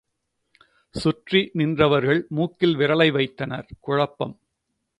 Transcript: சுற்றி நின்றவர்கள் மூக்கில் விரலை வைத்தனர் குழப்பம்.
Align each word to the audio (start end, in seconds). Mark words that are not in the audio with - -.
சுற்றி 0.95 1.49
நின்றவர்கள் 1.53 2.27
மூக்கில் 2.29 2.75
விரலை 2.77 3.11
வைத்தனர் 3.11 3.69
குழப்பம். 3.79 4.35